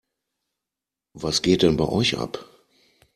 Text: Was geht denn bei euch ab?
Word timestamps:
Was 1.13 1.43
geht 1.43 1.61
denn 1.61 1.77
bei 1.77 1.87
euch 1.87 2.17
ab? 2.17 2.49